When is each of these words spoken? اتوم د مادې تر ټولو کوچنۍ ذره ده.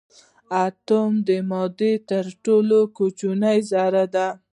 اتوم 0.65 1.11
د 1.27 1.29
مادې 1.49 1.93
تر 2.09 2.25
ټولو 2.45 2.79
کوچنۍ 2.97 3.59
ذره 3.71 4.03
ده. 4.15 4.27